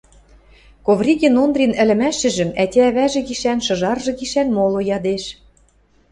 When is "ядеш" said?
4.95-5.23